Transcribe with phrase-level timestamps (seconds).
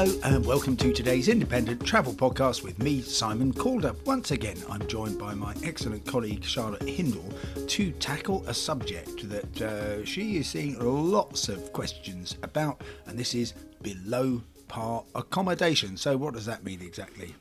[0.00, 3.94] Hello and welcome to today's independent travel podcast with me, Simon Calder.
[4.06, 7.28] Once again, I'm joined by my excellent colleague Charlotte Hindle
[7.66, 13.34] to tackle a subject that uh, she is seeing lots of questions about, and this
[13.34, 15.98] is below par accommodation.
[15.98, 17.34] So, what does that mean exactly?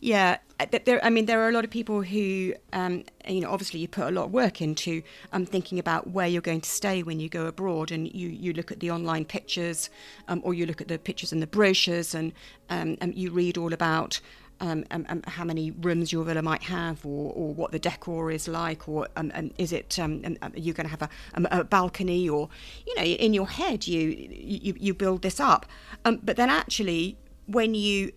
[0.00, 3.50] Yeah, uh, there, I mean, there are a lot of people who, um, you know,
[3.50, 5.02] obviously you put a lot of work into
[5.32, 8.52] um, thinking about where you're going to stay when you go abroad, and you, you
[8.52, 9.90] look at the online pictures,
[10.28, 12.32] um, or you look at the pictures in the brochures, and,
[12.70, 14.20] um, and you read all about
[14.60, 18.48] um, um, how many rooms your villa might have, or, or what the decor is
[18.48, 19.08] like, or
[19.58, 22.48] is it are going to have a, a balcony, or
[22.86, 25.66] you know, in your head you you, you build this up,
[26.04, 28.12] but then actually when you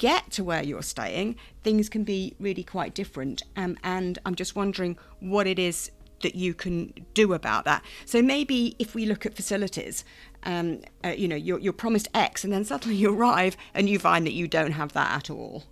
[0.00, 3.42] get to where you're staying, things can be really quite different.
[3.54, 5.90] Um, and I'm just wondering what it is
[6.22, 7.84] that you can do about that.
[8.06, 10.04] So maybe if we look at facilities,
[10.42, 13.98] um, uh, you know, you're, you're promised X, and then suddenly you arrive and you
[13.98, 15.64] find that you don't have that at all.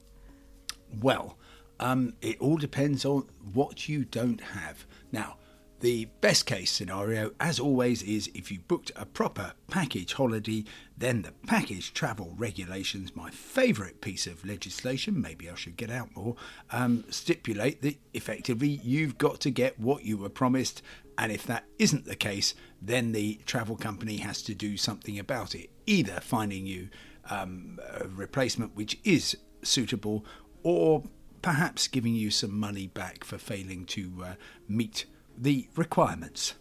[1.00, 1.36] Well,
[1.80, 4.84] um, it all depends on what you don't have.
[5.10, 5.36] Now,
[5.80, 10.64] the best case scenario, as always, is if you booked a proper package holiday,
[10.96, 16.14] then the package travel regulations, my favourite piece of legislation, maybe I should get out
[16.16, 16.34] more,
[16.70, 20.82] um, stipulate that effectively you've got to get what you were promised.
[21.16, 25.54] And if that isn't the case, then the travel company has to do something about
[25.54, 26.88] it, either finding you
[27.30, 30.24] um, a replacement which is suitable
[30.62, 31.04] or
[31.42, 34.34] perhaps giving you some money back for failing to uh,
[34.68, 35.06] meet
[35.40, 36.54] the requirements.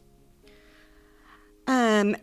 [1.68, 2.16] Um,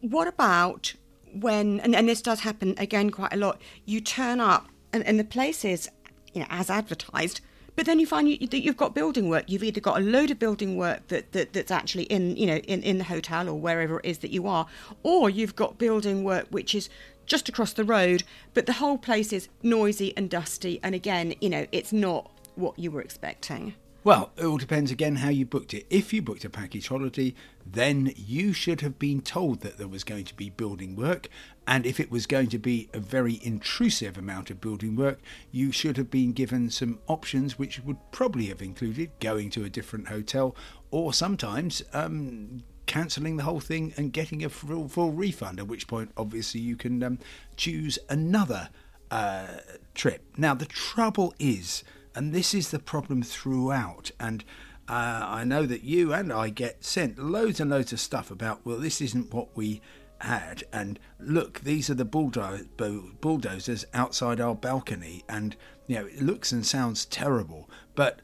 [0.00, 0.94] what about
[1.32, 5.18] when, and, and this does happen again quite a lot, you turn up and, and
[5.18, 5.88] the place is,
[6.32, 7.40] you know, as advertised,
[7.76, 9.44] but then you find you, that you've got building work.
[9.46, 12.56] You've either got a load of building work that, that that's actually in, you know,
[12.56, 14.66] in, in the hotel or wherever it is that you are,
[15.02, 16.90] or you've got building work which is
[17.26, 20.80] just across the road, but the whole place is noisy and dusty.
[20.82, 23.74] And again, you know, it's not what you were expecting.
[24.02, 25.86] Well, it all depends again how you booked it.
[25.90, 27.34] If you booked a package holiday,
[27.66, 31.28] then you should have been told that there was going to be building work.
[31.66, 35.20] And if it was going to be a very intrusive amount of building work,
[35.52, 39.70] you should have been given some options, which would probably have included going to a
[39.70, 40.56] different hotel
[40.90, 45.86] or sometimes um, cancelling the whole thing and getting a full, full, refund, at which
[45.86, 47.18] point, obviously, you can um,
[47.54, 48.70] choose another
[49.10, 49.58] uh,
[49.94, 50.24] trip.
[50.38, 51.84] Now, the trouble is
[52.14, 54.10] and this is the problem throughout.
[54.18, 54.44] And
[54.88, 58.64] uh, I know that you and I get sent loads and loads of stuff about,
[58.64, 59.80] well, this isn't what we
[60.20, 60.64] had.
[60.72, 65.24] And look, these are the bulldozers outside our balcony.
[65.28, 65.56] And,
[65.86, 67.70] you know, it looks and sounds terrible.
[67.94, 68.20] But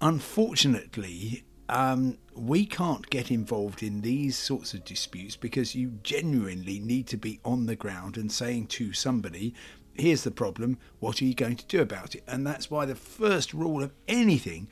[0.00, 7.06] unfortunately, um, we can't get involved in these sorts of disputes because you genuinely need
[7.08, 9.54] to be on the ground and saying to somebody,
[9.94, 12.22] here's the problem, what are you going to do about it?
[12.26, 14.68] And that's why the first rule of anything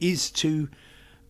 [0.00, 0.68] is to,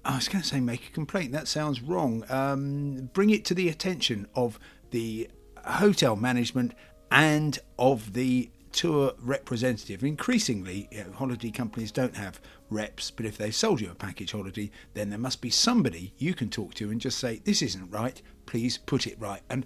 [0.05, 2.25] I was going to say make a complaint, that sounds wrong.
[2.29, 4.59] Um, bring it to the attention of
[4.91, 5.29] the
[5.65, 6.75] hotel management
[7.11, 10.03] and of the tour representative.
[10.03, 12.41] Increasingly, you know, holiday companies don't have
[12.71, 16.35] reps, but if they've sold you a package holiday, then there must be somebody you
[16.35, 19.43] can talk to and just say, This isn't right, please put it right.
[19.49, 19.65] And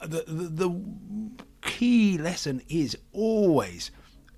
[0.00, 0.80] the, the, the
[1.62, 3.90] key lesson is always,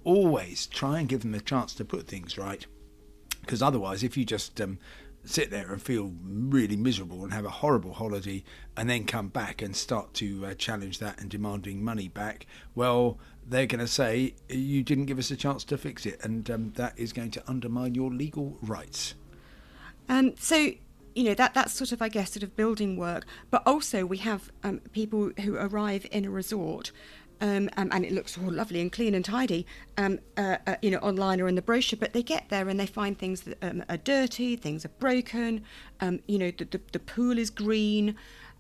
[0.05, 2.67] always try and give them a chance to put things right.
[3.41, 4.79] Because otherwise, if you just um,
[5.25, 8.43] sit there and feel really miserable and have a horrible holiday
[8.77, 13.19] and then come back and start to uh, challenge that and demanding money back, well,
[13.47, 16.73] they're going to say you didn't give us a chance to fix it, and um,
[16.77, 19.15] that is going to undermine your legal rights.
[20.09, 20.73] Um, so
[21.21, 24.17] you know that that's sort of I guess sort of building work, but also we
[24.19, 26.93] have um, people who arrive in a resort.
[27.43, 30.91] Um, um, and it looks all lovely and clean and tidy, um, uh, uh, you
[30.91, 31.99] know, online or in the brochure.
[31.99, 35.65] But they get there and they find things that um, are dirty, things are broken.
[36.01, 38.15] Um, you know, the, the, the pool is green,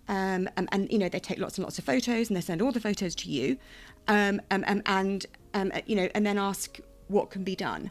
[0.08, 2.72] and, and you know they take lots and lots of photos and they send all
[2.72, 3.58] the photos to you,
[4.08, 4.40] and
[5.86, 6.78] you know, and then ask
[7.08, 7.90] what can be done.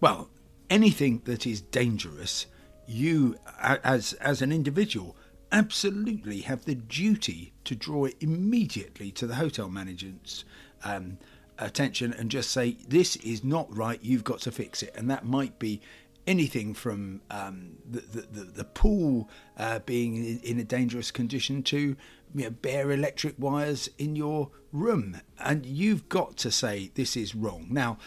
[0.00, 0.30] Well,
[0.70, 2.46] anything that is dangerous
[2.86, 5.16] you as as an individual
[5.52, 10.44] absolutely have the duty to draw it immediately to the hotel manager's
[10.82, 11.16] um,
[11.58, 14.92] attention and just say, this is not right, you've got to fix it.
[14.96, 15.80] And that might be
[16.26, 19.28] anything from um, the, the, the, pool
[19.58, 21.96] uh, being in, a dangerous condition to
[22.34, 25.20] you know, bare electric wires in your room.
[25.38, 27.66] And you've got to say, this is wrong.
[27.70, 27.98] Now,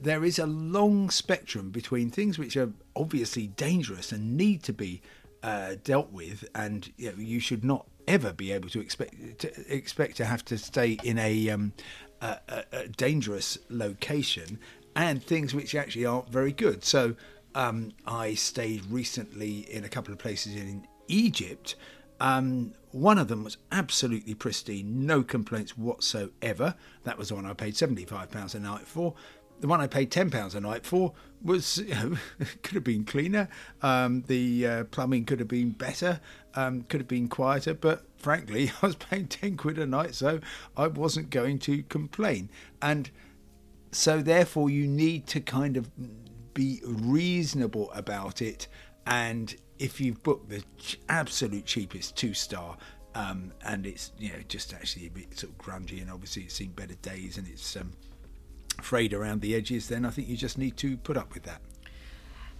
[0.00, 5.02] there is a long spectrum between things which are obviously dangerous and need to be
[5.42, 9.74] uh, dealt with, and you, know, you, should not ever be able to expect to
[9.74, 11.72] expect to have to stay in a, um,
[12.20, 14.58] a, a dangerous location,
[14.94, 16.84] and things which actually aren't very good.
[16.84, 17.14] So,
[17.54, 21.74] um, I stayed recently in a couple of places in Egypt.
[22.20, 26.74] Um, one of them was absolutely pristine, no complaints whatsoever.
[27.04, 29.14] That was the one I paid £75 a night for
[29.60, 31.12] the one I paid ten pounds a night for
[31.42, 32.16] was you know,
[32.62, 33.48] could have been cleaner.
[33.82, 36.20] Um, the uh, plumbing could have been better,
[36.54, 37.74] um, could have been quieter.
[37.74, 40.40] But frankly, I was paying ten quid a night, so
[40.76, 42.50] I wasn't going to complain.
[42.82, 43.10] And
[43.92, 45.90] so, therefore, you need to kind of
[46.54, 48.68] be reasonable about it.
[49.06, 50.62] And if you've booked the
[51.08, 52.76] absolute cheapest two star,
[53.14, 56.54] um, and it's you know just actually a bit sort of grungy, and obviously it's
[56.54, 57.92] seen better days, and it's um,
[58.84, 61.60] frayed around the edges, then I think you just need to put up with that.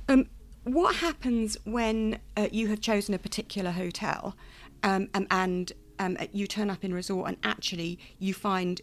[0.09, 0.27] Um,
[0.65, 4.37] what happens when uh, you have chosen a particular hotel
[4.83, 8.81] um, um, and um, you turn up in resort and actually you find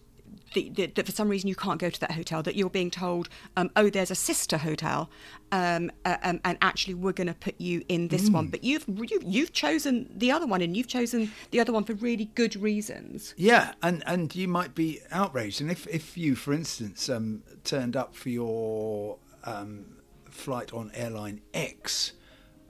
[0.64, 3.70] that for some reason you can't go to that hotel, that you're being told, um,
[3.76, 5.10] oh, there's a sister hotel,
[5.52, 8.34] um, uh, um, and actually we're going to put you in this mm.
[8.34, 8.48] one.
[8.48, 11.94] But you've you, you've chosen the other one, and you've chosen the other one for
[11.94, 13.34] really good reasons.
[13.38, 17.96] Yeah, and and you might be outraged, and if if you, for instance, um, turned
[17.96, 19.98] up for your um,
[20.30, 22.14] flight on airline X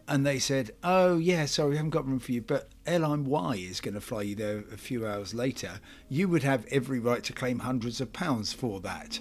[0.07, 3.55] and they said, "Oh yeah, sorry, we haven't got room for you, but airline Y
[3.55, 7.23] is going to fly you there a few hours later." You would have every right
[7.23, 9.19] to claim hundreds of pounds for that.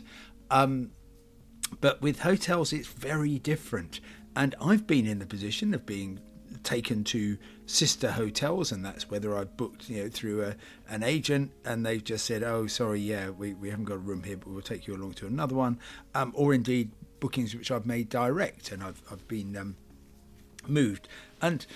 [0.51, 0.93] Um,
[1.81, 4.01] but with hotels, it's very different,
[4.37, 6.21] and I've been in the position of being
[6.63, 10.57] taken to sister hotels, and that's whether I've booked, you know, through a,
[10.89, 14.23] an agent, and they've just said, "Oh, sorry, yeah, we, we haven't got a room
[14.23, 15.81] here, but we'll take you along to another one,"
[16.15, 19.77] um, or indeed bookings which I've made direct, and I've I've been um,
[20.69, 21.09] moved.
[21.41, 21.67] And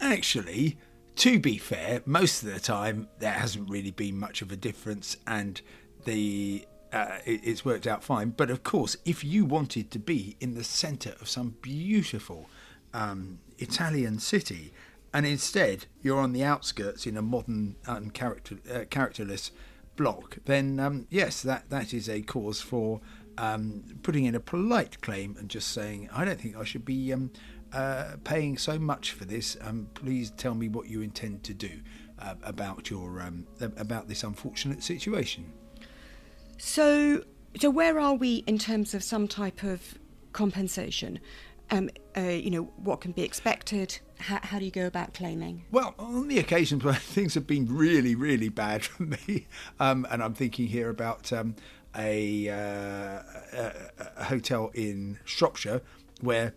[0.00, 0.78] actually,
[1.16, 5.16] to be fair, most of the time there hasn't really been much of a difference,
[5.26, 5.60] and
[6.04, 8.30] the uh, it, it's worked out fine.
[8.30, 12.48] But of course, if you wanted to be in the centre of some beautiful
[12.94, 14.72] um, Italian city,
[15.12, 19.50] and instead you're on the outskirts in a modern, uncharacter, uh, characterless
[19.96, 23.00] block, then um, yes, that that is a cause for
[23.38, 27.12] um, putting in a polite claim and just saying, I don't think I should be
[27.12, 27.30] um,
[27.72, 29.56] uh, paying so much for this.
[29.60, 31.70] Um, please tell me what you intend to do
[32.18, 35.52] uh, about your um, about this unfortunate situation.
[36.58, 37.24] So,
[37.58, 39.98] so where are we in terms of some type of
[40.32, 41.18] compensation?
[41.70, 43.98] Um, uh, you know, what can be expected?
[44.18, 45.64] How, how, do you go about claiming?
[45.70, 49.46] Well, on the occasions where things have been really, really bad for me,
[49.80, 51.54] um, and I'm thinking here about um,
[51.96, 53.22] a, uh,
[53.52, 53.72] a,
[54.18, 55.80] a, hotel in Shropshire
[56.20, 56.54] where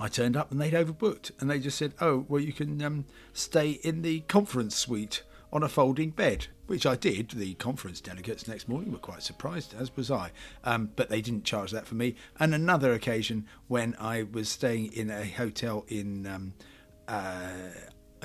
[0.00, 3.04] I turned up and they'd overbooked, and they just said, "Oh, well, you can um,
[3.32, 5.22] stay in the conference suite
[5.52, 7.30] on a folding bed," which I did.
[7.30, 10.30] The conference delegates next morning were quite surprised, as was I,
[10.64, 12.14] um, but they didn't charge that for me.
[12.38, 16.54] And another occasion when I was staying in a hotel in um,
[17.08, 17.50] uh,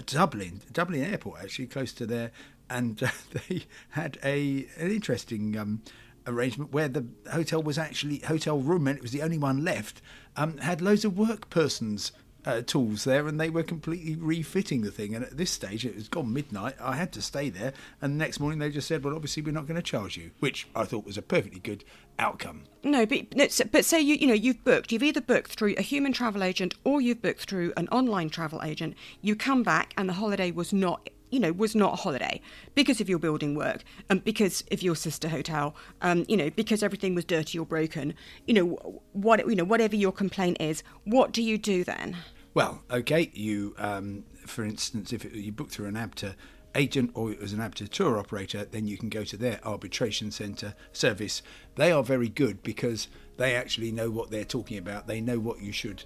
[0.05, 2.31] Dublin, Dublin Airport, actually close to there,
[2.69, 3.07] and uh,
[3.49, 5.81] they had a an interesting um,
[6.27, 10.01] arrangement where the hotel was actually hotel room and it was the only one left
[10.35, 12.11] um, had loads of work persons
[12.45, 15.15] uh, tools there and they were completely refitting the thing.
[15.15, 16.75] And at this stage it was gone midnight.
[16.79, 19.51] I had to stay there and the next morning they just said well obviously we're
[19.51, 21.83] not going to charge you which i thought was a perfectly good
[22.19, 22.63] outcome.
[22.83, 23.33] No but
[23.71, 26.75] but say you you know you've booked you've either booked through a human travel agent
[26.83, 28.95] or you've booked through an online travel agent.
[29.21, 32.39] You come back and the holiday was not you know, was not a holiday
[32.75, 36.83] because of your building work and because of your sister hotel, um, you know, because
[36.83, 38.13] everything was dirty or broken,
[38.45, 42.15] you know, what, you know, whatever your complaint is, what do you do then?
[42.53, 46.35] Well, okay, you, um, for instance, if you book through an ABTA
[46.75, 50.75] agent or as an ABTA tour operator, then you can go to their arbitration centre
[50.91, 51.41] service.
[51.77, 55.07] They are very good because they actually know what they're talking about.
[55.07, 56.03] They know what you should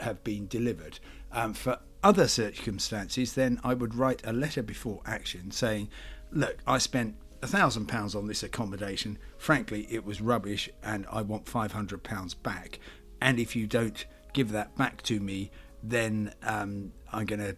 [0.00, 0.98] have been delivered.
[1.34, 5.88] Um, for other circumstances, then I would write a letter before action saying,
[6.30, 9.18] Look, I spent a thousand pounds on this accommodation.
[9.36, 12.78] Frankly, it was rubbish, and I want five hundred pounds back.
[13.20, 15.50] And if you don't give that back to me,
[15.82, 17.56] then um, I'm going to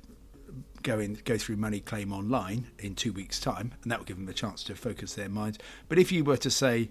[0.82, 4.16] go in, go through money claim online in two weeks' time, and that will give
[4.16, 5.58] them a chance to focus their minds.
[5.88, 6.90] But if you were to say,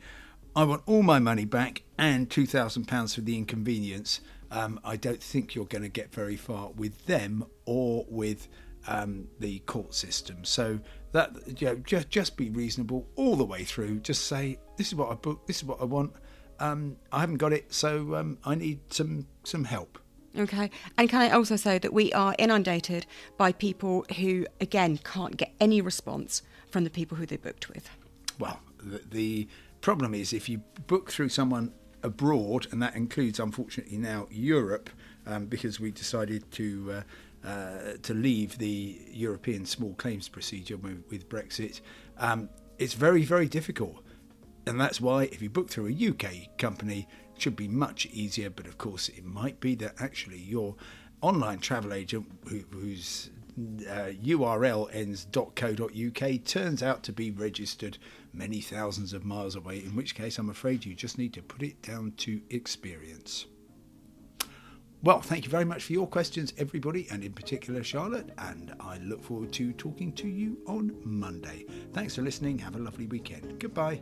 [0.56, 4.22] I want all my money back and two thousand pounds for the inconvenience,
[4.52, 8.48] um, I don't think you're going to get very far with them or with
[8.88, 10.44] um, the court system.
[10.44, 10.80] So
[11.12, 14.00] that you know, just just be reasonable all the way through.
[14.00, 16.14] Just say this is what I booked, this is what I want.
[16.60, 20.00] Um, I haven't got it, so um, I need some some help.
[20.38, 20.70] Okay.
[20.98, 23.06] And can I also say that we are inundated
[23.38, 27.90] by people who, again, can't get any response from the people who they booked with?
[28.38, 29.48] Well, the, the
[29.80, 31.72] problem is if you book through someone
[32.06, 34.90] abroad, and that includes, unfortunately, now Europe,
[35.26, 36.92] um, because we decided to.
[36.92, 37.02] Uh,
[37.46, 41.80] uh, to leave the European small claims procedure with, with Brexit,
[42.18, 43.98] um, it's very, very difficult.
[44.66, 48.50] And that's why if you book through a UK company, it should be much easier.
[48.50, 50.76] But of course, it might be that actually your
[51.22, 57.98] online travel agent, who, whose uh, URL ends .co.uk, turns out to be registered
[58.34, 59.78] many thousands of miles away.
[59.78, 63.46] In which case, I'm afraid you just need to put it down to experience.
[65.04, 68.32] Well, thank you very much for your questions, everybody, and in particular, Charlotte.
[68.40, 71.66] And I look forward to talking to you on Monday.
[71.94, 72.58] Thanks for listening.
[72.58, 73.60] Have a lovely weekend.
[73.60, 74.02] Goodbye.